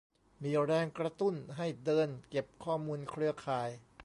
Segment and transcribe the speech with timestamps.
[0.43, 3.69] มีแรงกระตุ้นให้เดิน เก็บข้อมูลเครือข่าย